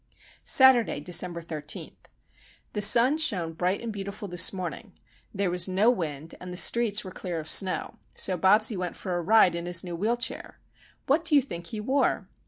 Saturday, 0.49 0.99
December 0.99 1.43
13. 1.43 1.95
The 2.73 2.81
sun 2.81 3.19
shone 3.19 3.53
bright 3.53 3.81
and 3.81 3.93
beautiful 3.93 4.27
this 4.27 4.51
morning, 4.51 4.93
there 5.31 5.51
was 5.51 5.67
no 5.69 5.91
wind, 5.91 6.33
and 6.41 6.51
the 6.51 6.57
streets 6.57 7.03
were 7.03 7.11
clear 7.11 7.39
of 7.39 7.51
snow, 7.51 7.99
so 8.15 8.35
Bobsie 8.35 8.75
went 8.75 8.95
for 8.95 9.15
a 9.15 9.21
ride 9.21 9.53
in 9.53 9.67
his 9.67 9.83
new 9.83 9.95
wheel 9.95 10.17
chair. 10.17 10.59
What 11.05 11.23
do 11.23 11.35
you 11.35 11.41
think 11.43 11.67
he 11.67 11.79
wore? 11.79 12.27